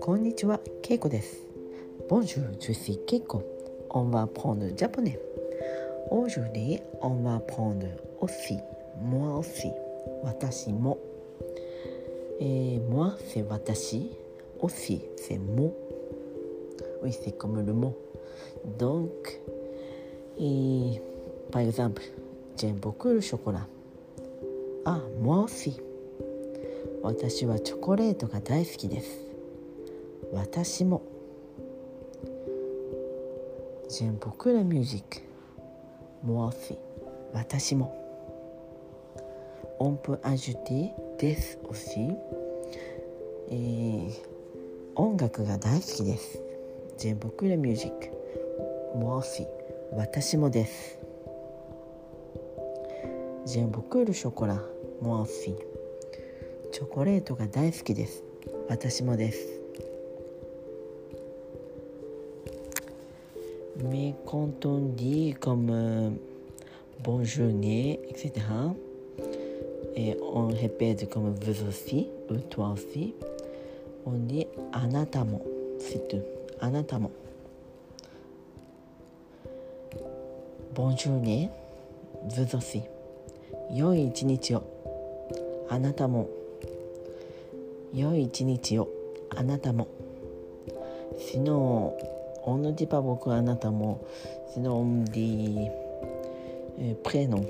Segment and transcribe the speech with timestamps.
[0.00, 1.46] こんにちは、ケイコです。
[2.08, 3.42] Bonjour, je suis Keiko.
[3.90, 5.18] On va prendre japonais.
[6.10, 7.86] Aujourd'hui, on va prendre
[8.22, 8.58] aussi,
[9.02, 9.70] moi aussi,
[10.24, 10.96] 私も。
[12.40, 14.10] えー、moi, c'est 私。
[14.60, 15.70] aussi, c'est moi.
[17.02, 17.94] Oui, c'est comme le mot.
[18.78, 19.38] Donc,
[20.38, 21.00] et,
[21.50, 22.02] par exemple,
[22.56, 23.66] j'aime beaucoup le chocolat.
[24.88, 25.82] あもし
[27.02, 29.26] 私はチョコレートが大好きです。
[30.32, 31.02] 私も。
[33.88, 35.22] ジェンポクラミュージック。
[36.22, 36.78] モし
[37.32, 37.74] 私
[40.22, 42.16] アジィ私も、
[44.94, 46.40] 音楽が大好きです。
[46.96, 48.10] ジェンポクラミュージック。
[48.94, 49.46] モーフィ
[49.96, 51.00] 私もです。
[53.46, 54.60] ジェンボクルショコラ。
[55.00, 55.58] モアフィン
[56.72, 58.22] チョコレートが大好きです。
[58.68, 59.60] 私もです。
[63.76, 66.18] ミコントンディーコム
[67.02, 68.76] ボンジューニエエクセテハン
[69.94, 73.14] エオンヘペードコムブズシウトワシ
[74.04, 75.44] オンディあなたも。
[75.78, 76.24] シトゥ
[76.60, 77.10] あなたも。
[80.74, 81.66] ボンジューニエ
[82.28, 82.82] Vous aussi.
[85.68, 86.28] あなたも
[87.92, 88.88] 良い一日を
[89.30, 89.88] あなたも
[91.18, 91.92] Sinon
[92.44, 94.06] on ne dit pas beaucoup あなたも
[94.54, 95.68] Sinon on dit
[96.78, 97.44] euh, prénom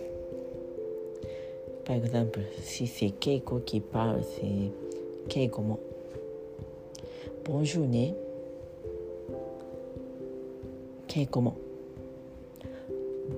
[1.85, 4.73] Par exemple si c'est Keiko qui parle c'est
[5.29, 5.79] Keiko も
[7.45, 8.15] Bonjour ね
[11.07, 11.57] 稽古も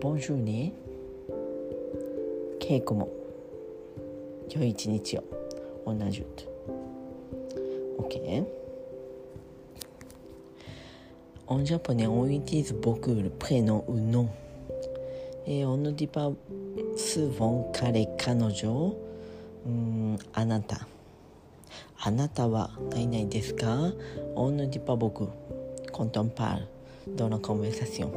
[0.00, 0.72] Bonjour ね
[2.60, 3.17] 稽古も
[4.54, 5.24] 良い一日を
[5.86, 6.44] 同じと
[7.98, 8.44] OK
[11.50, 14.28] En japonais, on utilise beaucoup le prénom ou nom.
[15.46, 16.30] Et on ne dit pas
[16.94, 18.94] souvent 彼、彼女、
[19.64, 20.86] うん、あなた。
[22.00, 23.92] あなたは何々ですか
[24.36, 25.28] On ne dit pas beaucoup
[25.90, 26.66] quand on parle
[27.16, 28.12] dans la conversation.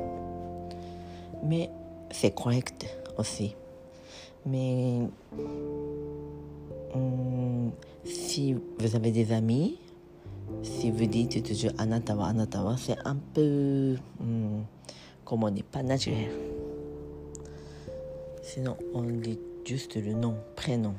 [1.41, 1.70] Mais
[2.12, 2.86] c'est correct
[3.18, 3.56] aussi.
[4.46, 5.07] Mais
[6.94, 7.72] hum,
[8.03, 9.78] si vous avez des amis,
[10.63, 14.66] si vous dites toujours あなたはあなたは c'est un peu hum,
[15.24, 16.29] comment on dit pas naturel.
[18.41, 20.94] Sinon on dit juste le nom, prénom.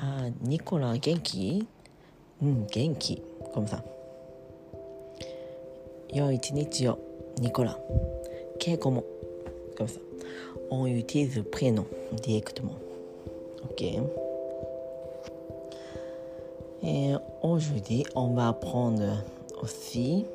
[0.00, 1.66] あニコラ元気
[2.40, 3.20] うん元気
[3.52, 3.84] コムさん
[6.14, 6.98] 良い一日を
[7.38, 7.76] ニコラ
[8.60, 9.04] 稽古も
[9.78, 10.02] コムさん
[10.70, 11.86] On utilise le prénom
[12.22, 12.76] directement.
[13.70, 13.82] Ok.
[16.82, 19.24] Et aujourd'hui, on va apprendre
[19.62, 20.26] aussi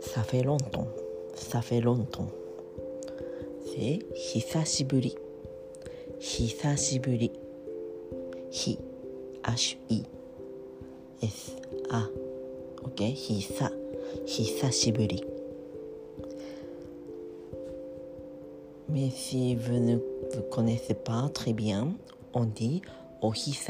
[0.00, 0.86] ça fait longtemps.
[1.34, 2.28] Ça fait longtemps.
[3.64, 5.16] C'est 久しぶり。
[6.20, 7.32] 久しぶり。
[8.50, 8.78] ひ、
[9.42, 10.02] あしい、
[11.22, 11.56] s、
[11.90, 12.08] あ、
[12.84, 13.14] ok?
[13.14, 13.72] ひさ、
[18.92, 20.42] Mais si vous ne vous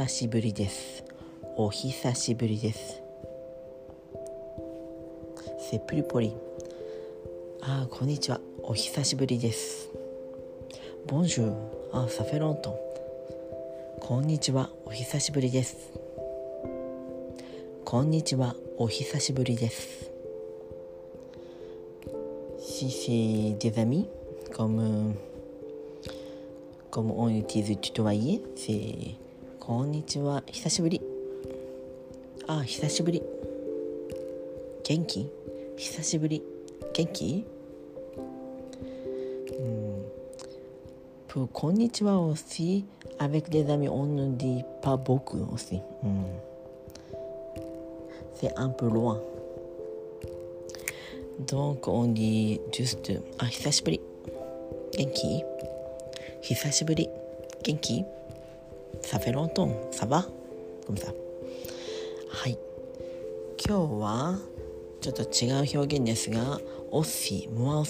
[0.09, 1.05] しぶりです。
[1.57, 3.01] お久しぶりです。
[5.71, 6.35] セプリポリ。
[7.61, 8.41] あ、こんにちは。
[8.65, 9.91] お久しぶりです。
[11.07, 11.55] ボンジュー。
[11.93, 12.77] あ、サフェロント。
[14.01, 14.71] こんにちは。
[14.87, 15.77] お久しぶりです。
[17.85, 18.57] こんにちは。
[18.77, 20.11] お久しぶりです。
[22.59, 24.09] シシデザミ。
[24.53, 25.15] como
[26.91, 29.17] como on youtube とはいえせ
[29.59, 31.01] こんにちは久しぶり
[32.47, 33.23] あ久しぶり
[34.85, 35.31] 元気
[35.79, 36.43] 久しぶり
[36.93, 37.47] 元気
[41.35, 42.85] うんこんにちはおし
[43.19, 44.99] アベクデザミオンヌディパ
[45.51, 45.83] おしん
[48.35, 49.21] せアンロワン
[51.47, 54.12] ドンコオンジュストあ久しぶり
[54.95, 55.43] 元気？
[56.43, 57.09] 久しぶり。
[57.63, 58.05] 元気？
[59.01, 60.27] サフロントンサバ
[62.29, 62.59] はい。
[63.65, 64.39] 今日は
[65.01, 66.61] ちょっと違う表現ですが
[66.91, 67.85] おしシーモアオ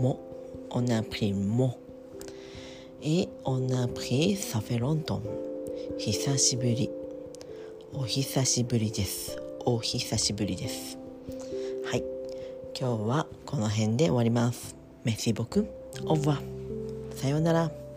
[0.00, 0.18] も？
[0.70, 1.78] おなぷりも？
[3.02, 5.22] え、おなぷりリモエオナプサフロントン
[5.98, 6.90] 久しぶり。
[7.92, 9.36] お久しぶりです。
[9.66, 10.99] お久しぶりです。
[12.78, 14.76] 今日はこの辺で終わります。
[15.04, 15.66] メシボク
[16.04, 17.89] オーバーさようなら。